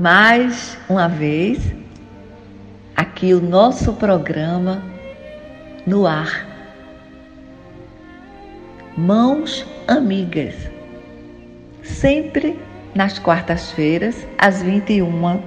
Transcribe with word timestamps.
Mais 0.00 0.76
uma 0.90 1.08
vez, 1.08 1.58
aqui 2.94 3.32
o 3.32 3.40
nosso 3.40 3.94
programa 3.94 4.82
no 5.86 6.06
ar. 6.06 6.46
Mãos 8.94 9.64
Amigas. 9.88 10.54
Sempre 11.82 12.58
nas 12.94 13.18
quartas-feiras, 13.18 14.26
às 14.36 14.62
21h30. 14.62 15.42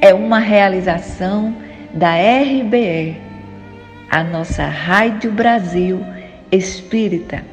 É 0.00 0.12
uma 0.12 0.40
realização 0.40 1.56
da 1.92 2.16
RBE, 2.16 3.16
a 4.10 4.24
nossa 4.24 4.66
Rádio 4.66 5.30
Brasil 5.30 6.04
Espírita, 6.50 7.44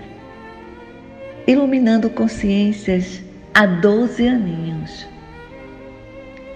iluminando 1.45 2.09
consciências 2.09 3.21
há 3.53 3.65
12 3.65 4.27
aninhos. 4.27 5.07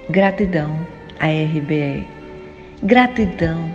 Gratidão 0.10 0.80
à 1.20 1.28
RBE, 1.28 2.08
gratidão 2.84 3.72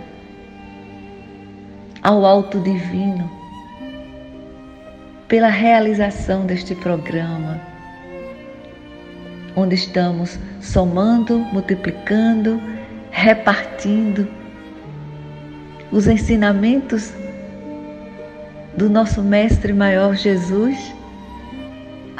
ao 2.01 2.25
Alto 2.25 2.59
Divino 2.59 3.29
pela 5.27 5.49
realização 5.49 6.45
deste 6.45 6.73
programa, 6.75 7.59
onde 9.55 9.75
estamos 9.75 10.39
somando, 10.61 11.39
multiplicando, 11.39 12.61
repartindo 13.11 14.27
os 15.91 16.07
ensinamentos 16.07 17.13
do 18.75 18.89
nosso 18.89 19.21
Mestre 19.21 19.73
Maior 19.73 20.15
Jesus 20.15 21.00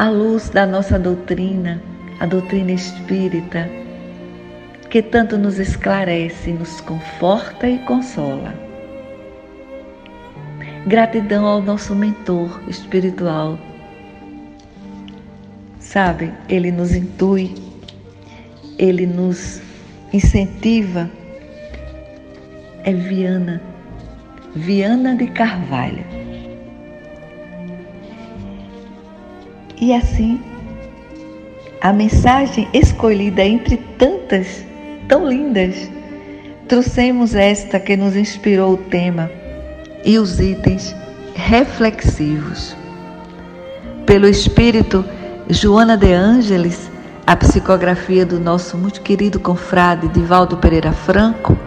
à 0.02 0.10
luz 0.10 0.50
da 0.50 0.66
nossa 0.66 0.98
doutrina, 0.98 1.80
a 2.20 2.26
doutrina 2.26 2.72
espírita, 2.72 3.70
que 4.90 5.00
tanto 5.00 5.38
nos 5.38 5.60
esclarece, 5.60 6.52
nos 6.54 6.82
conforta 6.82 7.70
e 7.70 7.78
consola. 7.86 8.52
Gratidão 10.88 11.46
ao 11.46 11.62
nosso 11.62 11.94
mentor 11.94 12.64
espiritual. 12.68 13.60
Sabe, 15.78 16.34
ele 16.50 16.72
nos 16.72 16.96
intui, 16.96 17.54
ele 18.80 19.06
nos 19.06 19.62
incentiva. 20.12 21.12
É 22.84 22.92
Viana, 22.92 23.62
Viana 24.56 25.16
de 25.16 25.28
Carvalho. 25.28 26.04
E 29.81 29.95
assim, 29.95 30.39
a 31.81 31.92
mensagem 31.92 32.67
escolhida 32.71 33.43
entre 33.43 33.77
tantas 33.97 34.64
tão 35.08 35.27
lindas, 35.27 35.89
trouxemos 36.67 37.33
esta 37.33 37.80
que 37.80 37.97
nos 37.97 38.15
inspirou 38.15 38.73
o 38.73 38.77
tema 38.77 39.31
e 40.05 40.19
os 40.19 40.39
itens 40.39 40.95
reflexivos. 41.33 42.77
Pelo 44.05 44.27
Espírito, 44.27 45.03
Joana 45.49 45.98
de 45.98 46.13
Ângeles, 46.13 46.92
a 47.25 47.36
psicografia 47.36 48.23
do 48.23 48.39
nosso 48.39 48.77
muito 48.77 49.02
querido 49.02 49.39
confrade 49.39 50.08
Divaldo 50.09 50.58
Pereira 50.58 50.92
Franco, 50.92 51.58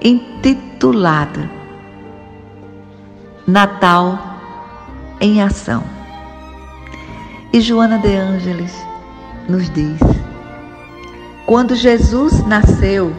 intitulada 0.00 1.50
Natal 3.46 4.38
em 5.20 5.42
Ação. 5.42 5.91
E 7.52 7.60
Joana 7.60 7.98
de 7.98 8.16
Ângeles 8.16 8.72
nos 9.46 9.68
diz: 9.68 10.00
quando 11.44 11.74
Jesus 11.74 12.42
nasceu, 12.46 13.12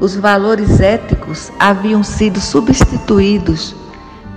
os 0.00 0.16
valores 0.16 0.80
éticos 0.80 1.52
haviam 1.60 2.02
sido 2.02 2.40
substituídos 2.40 3.76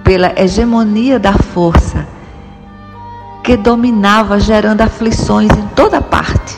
pela 0.04 0.32
hegemonia 0.40 1.18
da 1.18 1.34
força 1.34 2.06
que 3.44 3.58
dominava, 3.58 4.40
gerando 4.40 4.82
aflições 4.82 5.50
em 5.58 5.68
toda 5.70 6.00
parte. 6.02 6.56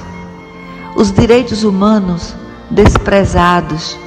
Os 0.94 1.09
direitos 1.09 1.63
humanos, 1.63 2.35
desprezados, 2.69 3.97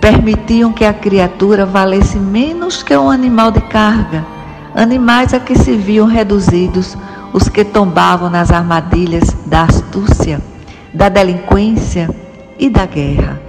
permitiam 0.00 0.72
que 0.72 0.86
a 0.86 0.94
criatura 0.94 1.66
valesse 1.66 2.18
menos 2.18 2.82
que 2.82 2.96
um 2.96 3.10
animal 3.10 3.50
de 3.50 3.60
carga, 3.60 4.24
animais 4.74 5.34
a 5.34 5.40
que 5.40 5.54
se 5.54 5.76
viam 5.76 6.06
reduzidos 6.06 6.96
os 7.32 7.48
que 7.48 7.64
tombavam 7.64 8.28
nas 8.28 8.50
armadilhas 8.50 9.36
da 9.46 9.62
astúcia, 9.62 10.40
da 10.92 11.08
delinquência 11.08 12.08
e 12.58 12.68
da 12.68 12.86
guerra. 12.86 13.40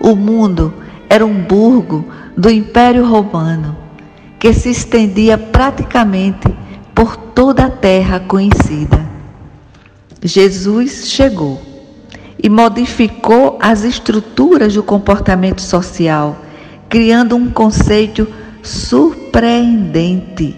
O 0.00 0.14
mundo 0.16 0.74
era 1.08 1.24
um 1.24 1.42
burgo 1.42 2.04
do 2.36 2.50
Império 2.50 3.04
Romano 3.06 3.76
que 4.38 4.52
se 4.52 4.70
estendia 4.70 5.36
praticamente 5.36 6.48
por 6.94 7.16
toda 7.16 7.66
a 7.66 7.70
terra 7.70 8.20
conhecida. 8.20 9.06
Jesus 10.22 11.08
chegou 11.08 11.60
e 12.40 12.48
modificou 12.48 13.58
as 13.60 13.82
estruturas 13.82 14.74
do 14.74 14.82
comportamento 14.82 15.60
social, 15.60 16.36
criando 16.88 17.36
um 17.36 17.50
conceito 17.50 18.28
surpreendente 18.62 20.56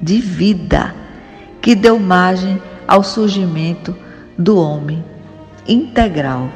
de 0.00 0.20
vida 0.20 1.03
que 1.64 1.74
deu 1.74 1.98
margem 1.98 2.60
ao 2.86 3.02
surgimento 3.02 3.96
do 4.36 4.58
homem 4.58 5.02
integral. 5.66 6.50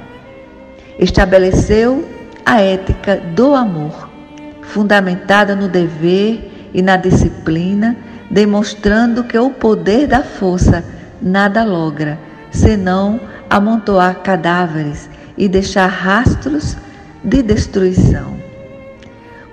Estabeleceu 0.99 2.07
a 2.45 2.61
ética 2.61 3.17
do 3.17 3.55
amor, 3.55 4.07
fundamentada 4.61 5.57
no 5.57 5.67
dever 5.67 6.71
e 6.75 6.83
na 6.83 6.99
disciplina, 6.99 7.97
demonstrando 8.31 9.25
que 9.25 9.39
o 9.39 9.49
poder 9.49 10.07
da 10.07 10.23
força 10.23 10.85
nada 11.23 11.65
logra, 11.65 12.19
senão 12.51 13.19
amontoar 13.49 14.17
cadáveres 14.17 15.09
e 15.39 15.49
deixar 15.49 15.87
rastros 15.87 16.77
de 17.25 17.43
destruição. 17.43 18.37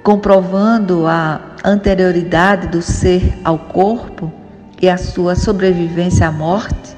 Comprovando 0.04 1.08
a 1.08 1.40
anterioridade 1.64 2.68
do 2.68 2.82
ser 2.82 3.40
ao 3.42 3.58
corpo, 3.58 4.34
e 4.82 4.90
a 4.90 4.98
sua 4.98 5.36
sobrevivência 5.36 6.28
à 6.28 6.32
morte, 6.32 6.96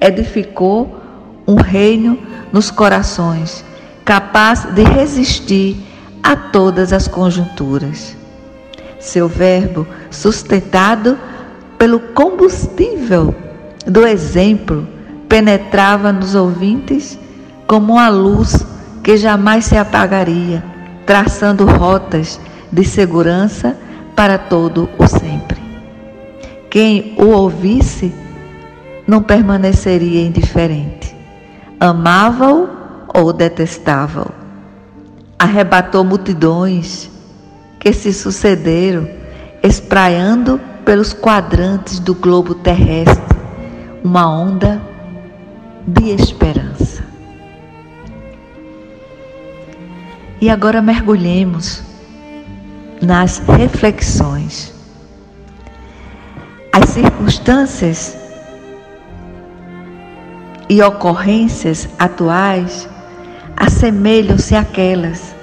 edificou 0.00 1.00
um 1.46 1.56
reino 1.56 2.18
nos 2.52 2.70
corações, 2.70 3.64
capaz 4.04 4.64
de 4.74 4.82
resistir 4.82 5.76
a 6.22 6.36
todas 6.36 6.92
as 6.92 7.08
conjunturas. 7.08 8.16
Seu 8.98 9.28
verbo, 9.28 9.86
sustentado 10.10 11.18
pelo 11.78 12.00
combustível 12.00 13.34
do 13.86 14.06
exemplo, 14.06 14.86
penetrava 15.28 16.12
nos 16.12 16.34
ouvintes 16.34 17.18
como 17.66 17.94
uma 17.94 18.08
luz 18.08 18.66
que 19.02 19.16
jamais 19.16 19.64
se 19.64 19.76
apagaria, 19.76 20.62
traçando 21.06 21.64
rotas 21.64 22.38
de 22.70 22.84
segurança 22.84 23.76
para 24.14 24.36
todo 24.36 24.88
o 24.98 25.06
sempre. 25.06 25.39
Quem 26.70 27.14
o 27.18 27.26
ouvisse 27.30 28.14
não 29.04 29.20
permaneceria 29.20 30.24
indiferente. 30.24 31.16
Amava-o 31.80 32.68
ou 33.12 33.32
detestava-o. 33.32 34.32
Arrebatou 35.36 36.04
multidões 36.04 37.10
que 37.80 37.92
se 37.92 38.12
sucederam, 38.12 39.08
espraiando 39.64 40.60
pelos 40.84 41.12
quadrantes 41.12 41.98
do 41.98 42.14
globo 42.14 42.54
terrestre 42.54 43.36
uma 44.04 44.30
onda 44.30 44.80
de 45.84 46.10
esperança. 46.10 47.04
E 50.40 50.48
agora 50.48 50.80
mergulhemos 50.80 51.82
nas 53.02 53.38
reflexões 53.38 54.79
circunstâncias 57.30 58.16
e 60.68 60.82
ocorrências 60.82 61.88
atuais 61.98 62.88
assemelham-se 63.56 64.56
àquelas, 64.56 65.34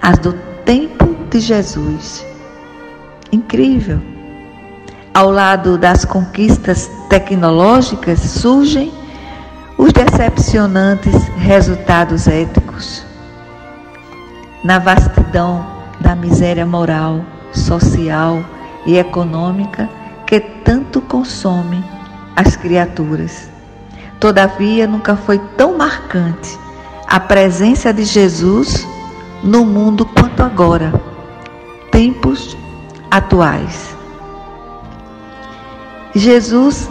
as 0.00 0.18
do 0.18 0.32
tempo 0.64 1.16
de 1.28 1.40
Jesus. 1.40 2.24
Incrível. 3.32 4.00
Ao 5.12 5.30
lado 5.30 5.76
das 5.76 6.04
conquistas 6.04 6.90
tecnológicas 7.08 8.20
surgem 8.20 8.92
os 9.76 9.92
decepcionantes 9.92 11.14
resultados 11.36 12.28
éticos. 12.28 13.04
Na 14.62 14.78
vastidão 14.78 15.66
da 16.00 16.14
miséria 16.14 16.66
moral, 16.66 17.24
social 17.52 18.44
e 18.86 18.96
econômica 18.98 19.88
que 20.30 20.38
tanto 20.38 21.00
consome 21.00 21.84
as 22.36 22.54
criaturas. 22.54 23.50
Todavia, 24.20 24.86
nunca 24.86 25.16
foi 25.16 25.40
tão 25.56 25.76
marcante 25.76 26.56
a 27.08 27.18
presença 27.18 27.92
de 27.92 28.04
Jesus 28.04 28.86
no 29.42 29.64
mundo 29.64 30.06
quanto 30.06 30.40
agora, 30.44 30.92
tempos 31.90 32.56
atuais. 33.10 33.96
Jesus 36.14 36.88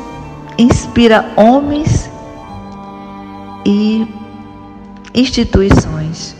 inspira 0.58 1.32
homens 1.38 2.12
e 3.66 4.06
instituições 5.16 6.36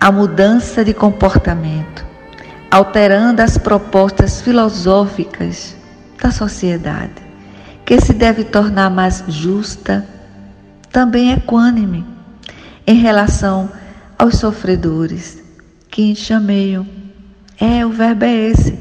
a 0.00 0.10
mudança 0.10 0.82
de 0.82 0.94
comportamento, 0.94 2.05
alterando 2.76 3.40
as 3.40 3.56
propostas 3.56 4.42
filosóficas 4.42 5.74
da 6.22 6.30
sociedade, 6.30 7.22
que 7.86 7.98
se 7.98 8.12
deve 8.12 8.44
tornar 8.44 8.90
mais 8.90 9.24
justa, 9.28 10.06
também 10.92 11.32
equânime 11.32 12.04
em 12.86 12.96
relação 12.96 13.70
aos 14.18 14.36
sofredores 14.36 15.42
que 15.88 16.02
enxameiam. 16.02 16.86
É, 17.58 17.86
o 17.86 17.88
verbo 17.88 18.26
é 18.26 18.34
esse, 18.34 18.78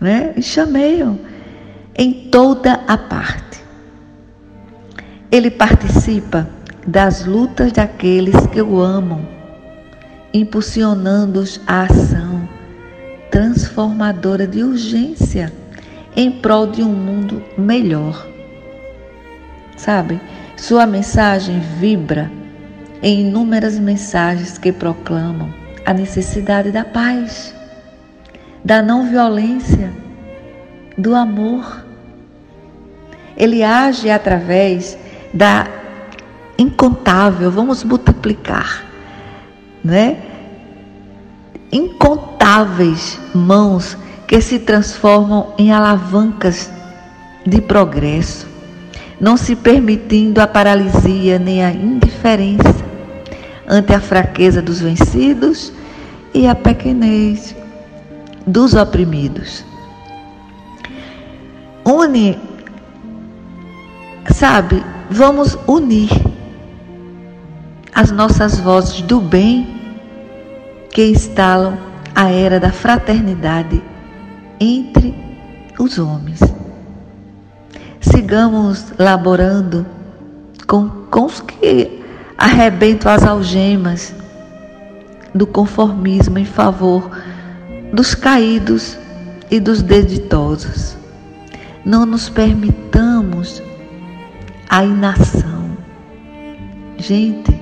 né? 0.00 0.32
Enxameiam 0.34 1.20
em 1.94 2.30
toda 2.30 2.80
a 2.88 2.96
parte. 2.96 3.62
Ele 5.30 5.50
participa 5.50 6.48
das 6.86 7.26
lutas 7.26 7.70
daqueles 7.70 8.46
que 8.46 8.62
o 8.62 8.80
amam, 8.80 9.28
impulsionando-os 10.32 11.60
à 11.66 11.82
ação 11.82 12.35
transformadora 13.30 14.46
de 14.46 14.62
urgência 14.62 15.52
em 16.14 16.30
prol 16.30 16.66
de 16.66 16.82
um 16.82 16.92
mundo 16.92 17.42
melhor. 17.58 18.26
Sabe, 19.76 20.20
sua 20.56 20.86
mensagem 20.86 21.60
vibra 21.78 22.30
em 23.02 23.20
inúmeras 23.20 23.78
mensagens 23.78 24.56
que 24.56 24.72
proclamam 24.72 25.52
a 25.84 25.92
necessidade 25.92 26.72
da 26.72 26.84
paz, 26.84 27.54
da 28.64 28.82
não 28.82 29.08
violência, 29.08 29.92
do 30.96 31.14
amor. 31.14 31.84
Ele 33.36 33.62
age 33.62 34.08
através 34.10 34.98
da 35.32 35.68
incontável, 36.58 37.50
vamos 37.50 37.84
multiplicar, 37.84 38.82
né? 39.84 40.16
Incontáveis 41.76 43.20
mãos 43.34 43.98
que 44.26 44.40
se 44.40 44.58
transformam 44.58 45.52
em 45.58 45.70
alavancas 45.70 46.70
de 47.44 47.60
progresso, 47.60 48.46
não 49.20 49.36
se 49.36 49.54
permitindo 49.54 50.40
a 50.40 50.46
paralisia 50.46 51.38
nem 51.38 51.62
a 51.62 51.70
indiferença 51.70 52.74
ante 53.68 53.92
a 53.92 54.00
fraqueza 54.00 54.62
dos 54.62 54.80
vencidos 54.80 55.70
e 56.32 56.46
a 56.46 56.54
pequenez 56.54 57.54
dos 58.46 58.72
oprimidos. 58.72 59.62
Une, 61.84 62.38
sabe, 64.32 64.82
vamos 65.10 65.58
unir 65.66 66.08
as 67.94 68.10
nossas 68.10 68.58
vozes 68.58 69.02
do 69.02 69.20
bem 69.20 69.75
que 70.96 71.04
instalam 71.04 71.76
a 72.14 72.30
era 72.30 72.58
da 72.58 72.72
fraternidade 72.72 73.84
entre 74.58 75.14
os 75.78 75.98
homens. 75.98 76.40
Sigamos 78.00 78.94
laborando 78.98 79.84
com, 80.66 80.88
com 81.10 81.26
os 81.26 81.42
que 81.42 82.02
arrebentam 82.38 83.12
as 83.12 83.24
algemas 83.24 84.14
do 85.34 85.46
conformismo 85.46 86.38
em 86.38 86.46
favor 86.46 87.10
dos 87.92 88.14
caídos 88.14 88.96
e 89.50 89.60
dos 89.60 89.82
deditosos. 89.82 90.96
Não 91.84 92.06
nos 92.06 92.30
permitamos 92.30 93.62
a 94.66 94.82
inação. 94.82 95.76
Gente, 96.96 97.54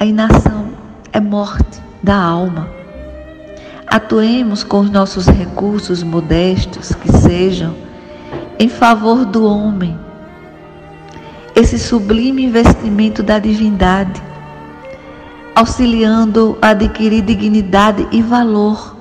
a 0.00 0.06
inação 0.06 0.70
é 1.12 1.20
morte 1.20 1.82
da 2.02 2.16
alma. 2.16 2.77
Atuemos 3.90 4.62
com 4.62 4.80
os 4.80 4.90
nossos 4.90 5.26
recursos 5.26 6.02
modestos 6.02 6.94
que 6.94 7.10
sejam 7.10 7.74
em 8.58 8.68
favor 8.68 9.24
do 9.24 9.46
homem. 9.46 9.98
Esse 11.56 11.78
sublime 11.78 12.44
investimento 12.44 13.22
da 13.22 13.38
divindade, 13.38 14.22
auxiliando 15.54 16.58
a 16.60 16.68
adquirir 16.68 17.22
dignidade 17.22 18.06
e 18.12 18.20
valor. 18.20 18.94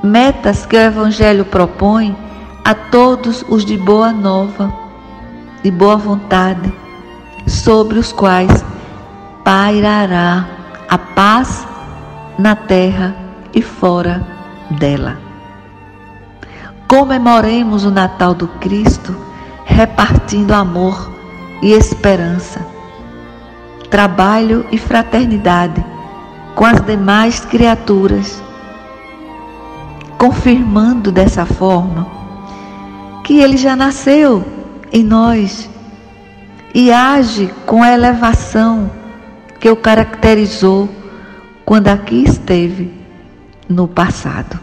Metas 0.00 0.64
que 0.64 0.76
o 0.76 0.80
Evangelho 0.80 1.44
propõe 1.44 2.16
a 2.64 2.74
todos 2.74 3.44
os 3.48 3.64
de 3.64 3.76
boa 3.76 4.12
nova, 4.12 4.72
de 5.60 5.72
boa 5.72 5.96
vontade, 5.96 6.72
sobre 7.48 7.98
os 7.98 8.12
quais 8.12 8.64
pairará 9.42 10.46
a 10.88 10.96
paz 10.96 11.66
na 12.38 12.54
terra 12.54 13.27
e 13.54 13.62
fora 13.62 14.26
dela. 14.70 15.18
Comemoremos 16.88 17.84
o 17.84 17.90
Natal 17.90 18.34
do 18.34 18.48
Cristo 18.48 19.14
repartindo 19.64 20.52
amor 20.52 21.10
e 21.62 21.72
esperança, 21.72 22.66
trabalho 23.90 24.64
e 24.72 24.78
fraternidade 24.78 25.84
com 26.54 26.64
as 26.64 26.80
demais 26.80 27.40
criaturas, 27.40 28.42
confirmando 30.16 31.12
dessa 31.12 31.44
forma 31.44 32.06
que 33.22 33.38
Ele 33.38 33.56
já 33.56 33.76
nasceu 33.76 34.44
em 34.90 35.04
nós 35.04 35.68
e 36.74 36.90
age 36.90 37.52
com 37.66 37.82
a 37.82 37.92
elevação 37.92 38.90
que 39.60 39.68
o 39.68 39.76
caracterizou 39.76 40.88
quando 41.64 41.88
aqui 41.88 42.24
esteve 42.24 42.97
no 43.68 43.86
passado. 43.86 44.58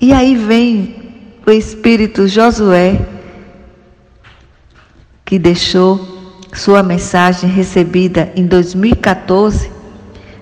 E 0.00 0.12
aí 0.12 0.36
vem 0.36 0.94
o 1.46 1.50
espírito 1.50 2.28
Josué, 2.28 3.00
que 5.24 5.38
deixou 5.38 6.00
sua 6.54 6.82
mensagem 6.82 7.50
recebida 7.50 8.32
em 8.36 8.46
2014 8.46 9.70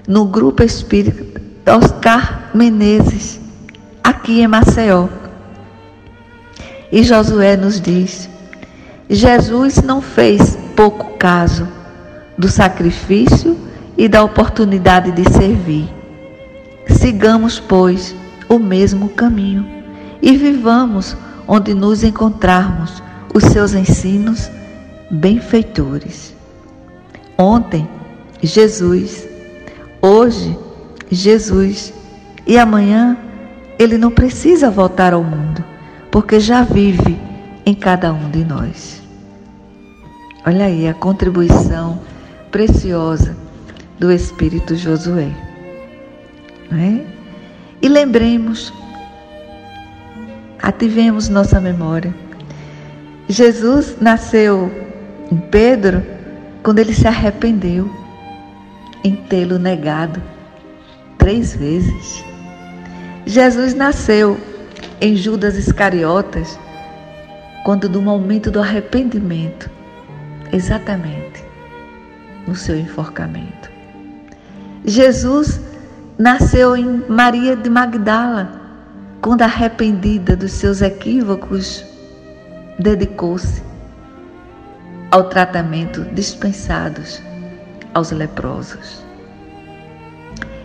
no 0.07 0.25
grupo 0.27 0.63
espírita 0.63 1.41
Oscar 1.67 2.51
Menezes, 2.55 3.41
aqui 4.05 4.41
em 4.41 4.47
Maceió. 4.47 5.09
E 6.93 7.03
Josué 7.03 7.57
nos 7.57 7.81
diz: 7.81 8.29
Jesus 9.09 9.83
não 9.83 10.01
fez 10.01 10.57
pouco 10.77 11.17
caso 11.19 11.67
do 12.39 12.49
sacrifício 12.49 13.57
e 13.97 14.09
da 14.09 14.23
oportunidade 14.23 15.11
de 15.13 15.25
servir. 15.33 15.89
Sigamos, 16.89 17.59
pois, 17.59 18.15
o 18.49 18.59
mesmo 18.59 19.09
caminho 19.09 19.67
e 20.21 20.37
vivamos 20.37 21.17
onde 21.47 21.75
nos 21.75 22.03
encontrarmos 22.03 23.03
os 23.35 23.45
seus 23.45 23.75
ensinos 23.75 24.51
benfeitores. 25.11 26.35
Ontem, 27.39 27.89
Jesus, 28.43 29.27
hoje, 30.01 30.57
Jesus 31.11 31.93
e 32.47 32.59
amanhã 32.59 33.17
ele 33.79 33.99
não 33.99 34.11
precisa 34.11 34.71
voltar 34.71 35.13
ao 35.13 35.23
mundo, 35.23 35.63
porque 36.11 36.41
já 36.41 36.63
vive 36.63 37.19
em 37.65 37.75
cada 37.75 38.13
um 38.13 38.31
de 38.31 38.45
nós. 38.45 39.03
Olha 40.47 40.67
aí 40.67 40.89
a 40.89 40.95
contribuição 40.95 42.01
preciosa 42.51 43.46
do 43.99 44.13
Espírito 44.13 44.77
Josué. 44.77 45.31
Né? 46.71 47.07
E 47.81 47.89
lembremos, 47.89 48.73
ativemos 50.63 51.29
nossa 51.29 51.61
memória 51.61 52.13
Jesus 53.29 53.97
nasceu 54.01 54.71
em 55.33 55.37
Pedro 55.37 56.01
quando 56.63 56.79
ele 56.79 56.95
se 56.95 57.09
arrependeu 57.09 57.91
em 59.03 59.17
tê-lo 59.17 59.59
negado 59.59 60.23
três 61.19 61.57
vezes. 61.57 62.25
Jesus 63.25 63.75
nasceu 63.75 64.39
em 65.01 65.17
Judas 65.17 65.57
Iscariotas 65.57 66.57
quando 67.65 67.89
do 67.89 68.01
momento 68.01 68.49
do 68.49 68.61
arrependimento, 68.61 69.69
exatamente 70.53 71.45
no 72.47 72.55
seu 72.55 72.79
enforcamento. 72.79 73.76
Jesus 74.89 75.61
nasceu 76.17 76.77
em 76.77 77.03
Maria 77.09 77.57
de 77.57 77.69
Magdala, 77.69 78.49
quando 79.21 79.43
arrependida 79.43 80.37
dos 80.37 80.53
seus 80.53 80.81
equívocos, 80.81 81.85
dedicou-se 82.79 83.65
ao 85.11 85.25
tratamento 85.25 86.03
dispensados 86.15 87.21
aos 87.95 88.13
leprosos. 88.13 89.05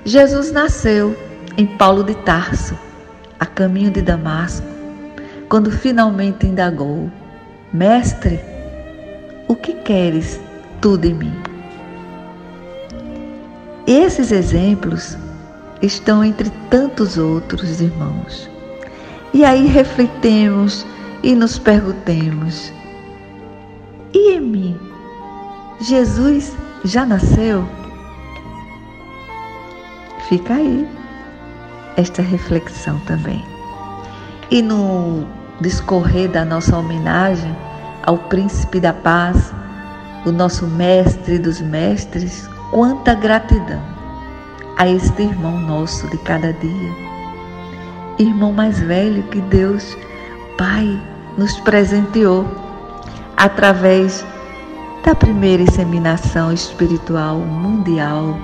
Jesus 0.05 0.51
nasceu 0.51 1.17
em 1.57 1.65
Paulo 1.65 2.03
de 2.03 2.13
Tarso, 2.13 2.77
a 3.39 3.45
caminho 3.47 3.89
de 3.89 4.03
Damasco, 4.03 4.67
quando 5.49 5.71
finalmente 5.71 6.45
indagou: 6.45 7.09
Mestre, 7.73 8.39
o 9.47 9.55
que 9.55 9.73
queres 9.73 10.39
tu 10.79 10.95
de 10.95 11.11
mim? 11.11 11.50
Esses 13.87 14.31
exemplos 14.31 15.17
estão 15.81 16.23
entre 16.23 16.49
tantos 16.69 17.17
outros 17.17 17.81
irmãos. 17.81 18.49
E 19.33 19.43
aí 19.43 19.65
refletemos 19.65 20.85
e 21.23 21.33
nos 21.35 21.57
perguntemos: 21.57 22.71
e 24.13 24.33
em 24.33 24.41
mim? 24.41 24.79
Jesus 25.79 26.55
já 26.83 27.05
nasceu? 27.05 27.67
Fica 30.27 30.55
aí 30.55 30.87
esta 31.97 32.21
reflexão 32.21 32.99
também. 32.99 33.43
E 34.49 34.61
no 34.61 35.25
discorrer 35.61 36.29
da 36.29 36.43
nossa 36.43 36.77
homenagem 36.77 37.55
ao 38.03 38.17
Príncipe 38.17 38.79
da 38.79 38.93
Paz, 38.93 39.53
o 40.25 40.31
nosso 40.31 40.67
Mestre 40.67 41.39
dos 41.39 41.61
Mestres, 41.61 42.49
quanta 42.71 43.13
gratidão 43.13 43.81
a 44.77 44.87
este 44.87 45.23
irmão 45.23 45.59
nosso 45.59 46.07
de 46.07 46.17
cada 46.19 46.53
dia. 46.53 46.91
Irmão 48.17 48.53
mais 48.53 48.79
velho 48.79 49.23
que 49.23 49.41
Deus, 49.41 49.95
Pai, 50.57 50.99
nos 51.37 51.59
presenteou 51.59 52.47
através 53.35 54.25
da 55.03 55.13
primeira 55.13 55.63
inseminação 55.63 56.53
espiritual 56.53 57.37
mundial 57.37 58.37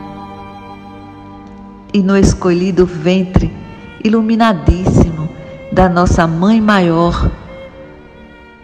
e 1.93 2.03
no 2.03 2.17
escolhido 2.17 2.85
ventre 2.85 3.55
iluminadíssimo 4.03 5.29
da 5.71 5.87
nossa 5.87 6.27
Mãe 6.27 6.59
Maior, 6.59 7.31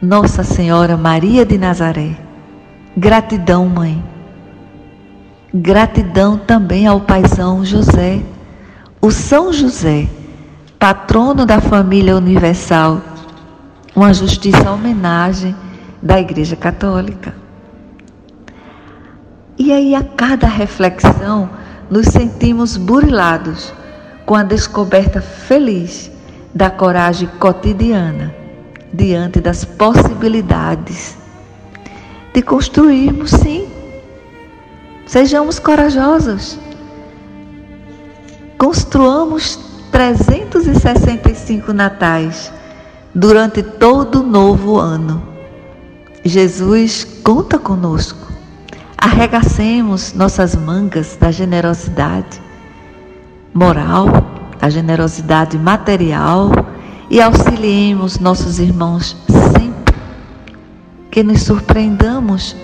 Nossa 0.02 0.44
Senhora 0.44 0.98
Maria 0.98 1.46
de 1.46 1.58
Nazaré. 1.58 2.18
Gratidão, 2.98 3.68
Mãe 3.68 4.13
Gratidão 5.56 6.36
também 6.36 6.88
ao 6.88 7.00
paizão 7.02 7.64
José, 7.64 8.24
o 9.00 9.12
São 9.12 9.54
José, 9.54 10.10
patrono 10.80 11.46
da 11.46 11.62
família 11.62 12.18
universal, 12.18 13.00
uma 13.96 14.12
justiça 14.16 14.72
homenagem 14.72 15.56
da 16.02 16.20
Igreja 16.20 16.56
Católica. 16.56 17.36
E 19.56 19.72
aí, 19.72 19.94
a 19.94 20.04
cada 20.04 20.48
reflexão, 20.48 21.48
nos 21.88 22.08
sentimos 22.08 22.76
burilados 22.76 23.72
com 24.26 24.34
a 24.34 24.42
descoberta 24.42 25.22
feliz 25.22 26.10
da 26.52 26.72
coragem 26.72 27.30
cotidiana 27.40 28.34
diante 28.92 29.40
das 29.40 29.64
possibilidades 29.64 31.16
de 32.34 32.42
construirmos, 32.42 33.30
sim, 33.30 33.83
Sejamos 35.14 35.60
corajosos. 35.60 36.58
Construamos 38.58 39.60
365 39.92 41.72
natais 41.72 42.52
durante 43.14 43.62
todo 43.62 44.22
o 44.22 44.24
novo 44.24 44.80
ano. 44.80 45.22
Jesus 46.26 47.06
conta 47.24 47.60
conosco. 47.60 48.28
Arregacemos 48.98 50.14
nossas 50.14 50.56
mangas 50.56 51.16
da 51.16 51.30
generosidade 51.30 52.42
moral, 53.54 54.08
da 54.60 54.68
generosidade 54.68 55.60
material 55.60 56.50
e 57.08 57.22
auxiliemos 57.22 58.18
nossos 58.18 58.58
irmãos 58.58 59.16
sempre 59.28 59.96
que 61.12 61.22
nos 61.22 61.44
surpreendamos, 61.44 62.56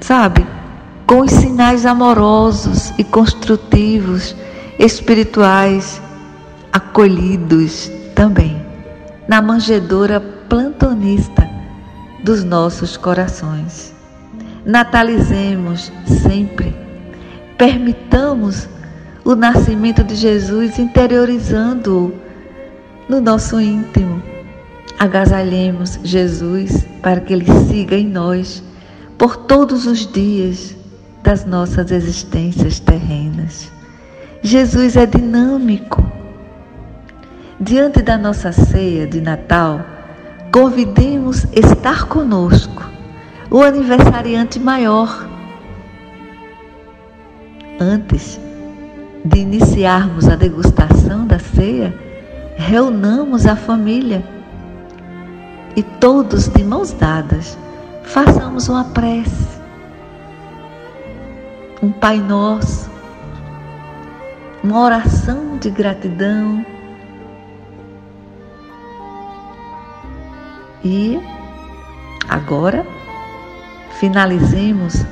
sabe? 0.00 0.46
Com 1.06 1.20
os 1.20 1.30
sinais 1.30 1.84
amorosos 1.84 2.92
e 2.98 3.04
construtivos, 3.04 4.34
espirituais, 4.78 6.00
acolhidos 6.72 7.90
também 8.14 8.64
na 9.28 9.40
manjedoura 9.40 10.20
plantonista 10.48 11.48
dos 12.22 12.42
nossos 12.42 12.96
corações. 12.96 13.94
Natalizemos 14.64 15.92
sempre, 16.22 16.74
permitamos 17.58 18.68
o 19.24 19.34
nascimento 19.34 20.02
de 20.02 20.14
Jesus 20.14 20.78
interiorizando-o 20.78 22.14
no 23.08 23.20
nosso 23.20 23.60
íntimo. 23.60 24.22
Agasalhemos 24.98 25.98
Jesus 26.02 26.86
para 27.02 27.20
que 27.20 27.32
ele 27.32 27.46
siga 27.68 27.96
em 27.96 28.06
nós 28.06 28.62
por 29.18 29.36
todos 29.36 29.86
os 29.86 30.10
dias 30.10 30.76
das 31.24 31.46
nossas 31.46 31.90
existências 31.90 32.78
terrenas. 32.78 33.72
Jesus 34.42 34.94
é 34.94 35.06
dinâmico. 35.06 36.06
Diante 37.58 38.02
da 38.02 38.18
nossa 38.18 38.52
ceia 38.52 39.06
de 39.06 39.22
Natal, 39.22 39.80
convidemos 40.52 41.46
estar 41.54 42.04
conosco 42.08 42.84
o 43.50 43.62
aniversariante 43.62 44.60
maior. 44.60 45.26
Antes 47.80 48.38
de 49.24 49.38
iniciarmos 49.38 50.28
a 50.28 50.36
degustação 50.36 51.26
da 51.26 51.38
ceia, 51.38 51.98
reunamos 52.56 53.46
a 53.46 53.56
família 53.56 54.22
e 55.74 55.82
todos 55.82 56.48
de 56.48 56.62
mãos 56.62 56.92
dadas 56.92 57.56
façamos 58.02 58.68
uma 58.68 58.84
prece 58.84 59.43
um 61.84 61.92
Pai 61.92 62.18
Nosso, 62.18 62.90
uma 64.62 64.80
oração 64.80 65.58
de 65.58 65.68
gratidão. 65.68 66.64
E 70.82 71.20
agora 72.26 72.86
finalizemos 74.00 75.04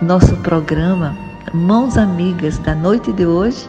nosso 0.00 0.34
programa 0.38 1.14
Mãos 1.52 1.98
Amigas 1.98 2.56
da 2.60 2.74
noite 2.74 3.12
de 3.12 3.26
hoje, 3.26 3.68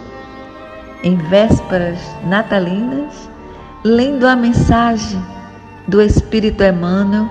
em 1.04 1.18
vésperas 1.18 2.00
natalinas, 2.24 3.30
lendo 3.84 4.26
a 4.26 4.38
mensagem 4.38 5.22
do 5.86 6.02
Espírito 6.02 6.64
Emmanuel, 6.64 7.30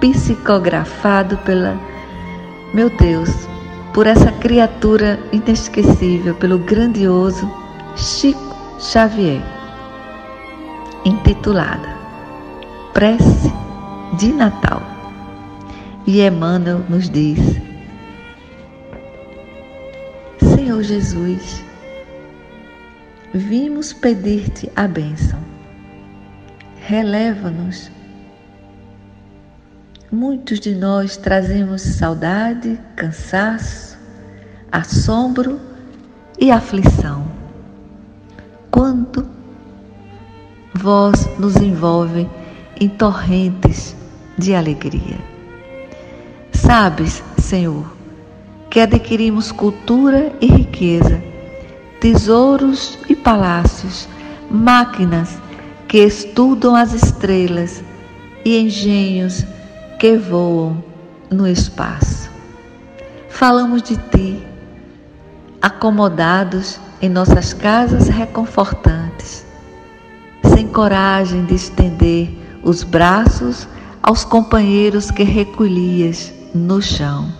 psicografado 0.00 1.38
pela, 1.38 1.80
meu 2.74 2.90
Deus, 2.90 3.55
por 3.96 4.06
essa 4.06 4.30
criatura 4.30 5.18
inesquecível, 5.32 6.34
pelo 6.34 6.58
grandioso 6.58 7.50
Chico 7.96 8.54
Xavier, 8.78 9.40
intitulada 11.06 11.96
Prece 12.92 13.50
de 14.18 14.34
Natal. 14.34 14.82
E 16.06 16.20
Emmanuel 16.20 16.84
nos 16.90 17.08
diz: 17.08 17.40
Senhor 20.42 20.82
Jesus, 20.82 21.64
vimos 23.32 23.94
pedir-te 23.94 24.70
a 24.76 24.86
bênção. 24.86 25.40
Releva-nos 26.82 27.90
Muitos 30.18 30.60
de 30.60 30.74
nós 30.74 31.18
trazemos 31.18 31.82
saudade, 31.82 32.80
cansaço, 32.96 33.98
assombro 34.72 35.60
e 36.40 36.50
aflição. 36.50 37.26
Quando 38.70 39.28
vós 40.72 41.28
nos 41.38 41.56
envolve 41.56 42.26
em 42.80 42.88
torrentes 42.88 43.94
de 44.38 44.54
alegria. 44.54 45.18
Sabes, 46.50 47.22
Senhor, 47.38 47.84
que 48.70 48.80
adquirimos 48.80 49.52
cultura 49.52 50.32
e 50.40 50.46
riqueza, 50.46 51.22
tesouros 52.00 52.98
e 53.06 53.14
palácios, 53.14 54.08
máquinas 54.50 55.36
que 55.86 55.98
estudam 55.98 56.74
as 56.74 56.94
estrelas 56.94 57.84
e 58.46 58.58
engenhos 58.58 59.44
que 59.98 60.16
voam 60.16 60.82
no 61.30 61.46
espaço. 61.46 62.30
Falamos 63.28 63.82
de 63.82 63.96
ti, 63.96 64.42
acomodados 65.60 66.78
em 67.00 67.08
nossas 67.08 67.52
casas 67.52 68.08
reconfortantes, 68.08 69.44
sem 70.44 70.68
coragem 70.68 71.44
de 71.44 71.54
estender 71.54 72.30
os 72.62 72.82
braços 72.82 73.68
aos 74.02 74.24
companheiros 74.24 75.10
que 75.10 75.22
recolhias 75.22 76.32
no 76.54 76.80
chão. 76.80 77.32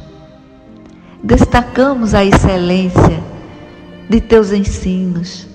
Destacamos 1.22 2.14
a 2.14 2.24
excelência 2.24 3.22
de 4.08 4.20
teus 4.20 4.52
ensinos, 4.52 5.46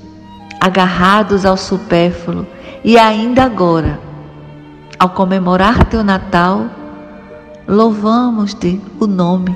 agarrados 0.60 1.46
ao 1.46 1.56
supérfluo, 1.56 2.46
e 2.84 2.98
ainda 2.98 3.44
agora, 3.44 4.00
ao 4.98 5.10
comemorar 5.10 5.86
teu 5.86 6.04
Natal, 6.04 6.81
louvamos-te 7.68 8.82
o 9.00 9.08
nome 9.08 9.56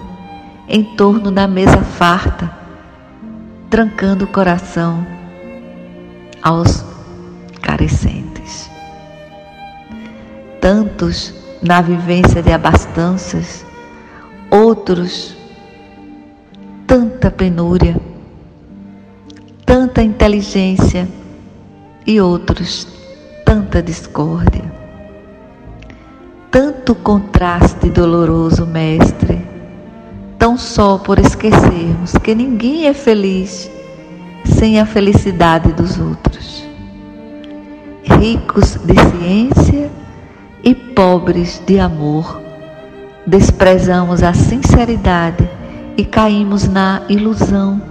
em 0.68 0.84
torno 0.96 1.32
da 1.32 1.48
mesa 1.48 1.82
farta, 1.82 2.52
trancando 3.70 4.26
o 4.26 4.28
coração 4.28 5.06
aos 6.42 6.84
carecentes. 7.62 8.70
Tantos 10.60 11.34
na 11.62 11.82
vivência 11.82 12.42
de 12.42 12.52
abastanças, 12.52 13.66
outros 14.50 15.36
tanta 16.88 17.30
penúria, 17.30 18.00
tanta 19.66 20.02
inteligência 20.02 21.08
e 22.06 22.22
outros 22.22 22.88
tanta 23.44 23.82
discórdia. 23.82 24.65
Tanto 26.56 26.96
contraste 26.96 27.90
doloroso, 27.90 28.66
Mestre, 28.66 29.46
tão 30.40 30.58
só 30.58 30.98
por 30.98 31.20
esquecermos 31.20 32.14
que 32.24 32.34
ninguém 32.34 32.88
é 32.88 32.94
feliz 32.94 33.70
sem 34.46 34.80
a 34.80 34.86
felicidade 34.86 35.74
dos 35.74 36.00
outros. 36.00 36.66
Ricos 38.06 38.78
de 38.86 38.94
ciência 38.94 39.92
e 40.64 40.74
pobres 40.74 41.62
de 41.68 41.78
amor, 41.78 42.42
desprezamos 43.28 44.24
a 44.24 44.34
sinceridade 44.34 45.50
e 45.98 46.06
caímos 46.06 46.70
na 46.70 47.02
ilusão. 47.10 47.82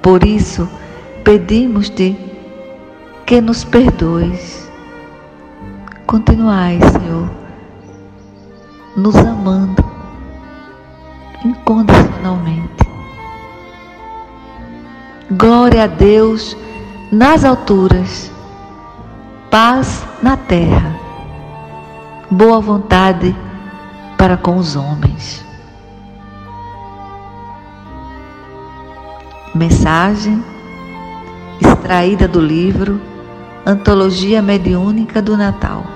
Por 0.00 0.24
isso, 0.24 0.66
pedimos-te 1.22 2.16
que 3.26 3.38
nos 3.38 3.64
perdoes. 3.64 4.66
Continuai, 6.06 6.78
Senhor, 6.80 7.45
nos 8.96 9.14
amando 9.14 9.84
incondicionalmente. 11.44 12.88
Glória 15.30 15.84
a 15.84 15.86
Deus 15.86 16.56
nas 17.12 17.44
alturas, 17.44 18.32
paz 19.50 20.04
na 20.22 20.36
terra, 20.36 20.98
boa 22.30 22.60
vontade 22.60 23.36
para 24.16 24.36
com 24.36 24.56
os 24.56 24.76
homens. 24.76 25.44
Mensagem 29.54 30.42
extraída 31.60 32.26
do 32.26 32.40
livro 32.40 33.00
Antologia 33.64 34.40
Mediúnica 34.40 35.20
do 35.20 35.36
Natal. 35.36 35.95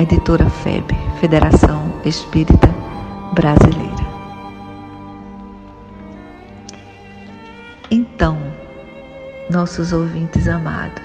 Editora 0.00 0.48
FEB, 0.48 0.94
Federação 1.18 1.92
Espírita 2.04 2.68
Brasileira. 3.34 4.06
Então, 7.90 8.38
nossos 9.50 9.92
ouvintes 9.92 10.46
amados, 10.46 11.02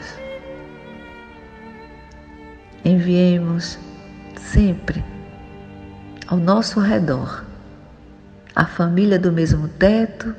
enviemos 2.85 3.79
sempre 4.37 5.03
ao 6.27 6.37
nosso 6.37 6.79
redor 6.79 7.43
a 8.55 8.67
família 8.67 9.17
do 9.17 9.31
mesmo 9.31 9.69
teto, 9.69 10.35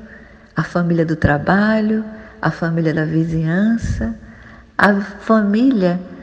a 0.54 0.62
família 0.62 1.04
do 1.04 1.16
trabalho, 1.16 2.04
a 2.40 2.52
família 2.52 2.94
da 2.94 3.04
vizinhança, 3.04 4.16
a 4.78 4.94
família 5.00 6.13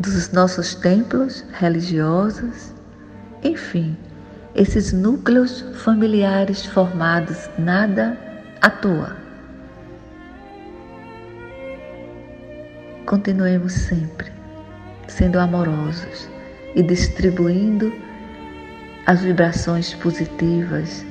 dos 0.00 0.32
nossos 0.32 0.74
templos 0.74 1.44
religiosos, 1.52 2.72
enfim, 3.42 3.94
esses 4.54 4.94
núcleos 4.94 5.60
familiares 5.74 6.64
formados 6.64 7.50
nada 7.58 8.18
à 8.62 8.70
toa. 8.70 9.14
Continuemos 13.04 13.74
sempre 13.74 14.32
sendo 15.06 15.38
amorosos 15.38 16.30
e 16.74 16.82
distribuindo 16.82 17.92
as 19.06 19.20
vibrações 19.20 19.92
positivas 19.94 21.04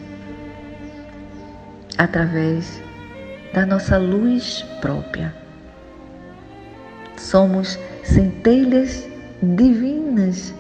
através 1.97 2.82
da 3.54 3.67
nossa 3.67 3.97
luz 3.97 4.63
própria. 4.82 5.38
Somos 7.19 7.77
centelhas 8.03 9.05
divinas. 9.43 10.55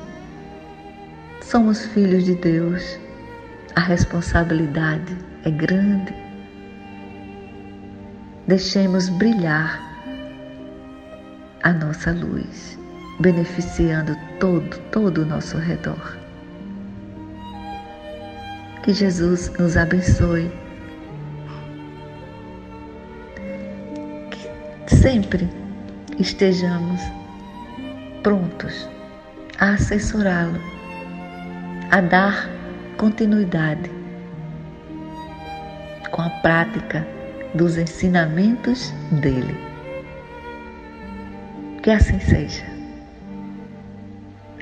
Somos 1.41 1.85
filhos 1.85 2.25
de 2.25 2.35
Deus. 2.35 2.99
A 3.75 3.79
responsabilidade 3.79 5.17
é 5.45 5.51
grande. 5.51 6.13
Deixemos 8.45 9.07
brilhar 9.07 9.81
a 11.63 11.71
nossa 11.71 12.11
luz, 12.11 12.77
beneficiando 13.21 14.15
todo, 14.37 14.77
todo 14.91 15.21
o 15.21 15.25
nosso 15.25 15.57
redor. 15.57 16.17
Que 18.83 18.93
Jesus 18.93 19.49
nos 19.57 19.77
abençoe 19.77 20.51
sempre 24.87 25.49
estejamos 26.19 27.01
prontos 28.23 28.89
a 29.59 29.73
assessorá-lo, 29.73 30.59
a 31.91 32.01
dar 32.01 32.49
continuidade 32.97 33.89
com 36.11 36.21
a 36.21 36.29
prática 36.41 37.05
dos 37.53 37.77
ensinamentos 37.77 38.93
dele. 39.21 39.57
Que 41.81 41.91
assim 41.91 42.19
seja. 42.19 42.65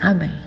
Amém. 0.02 0.47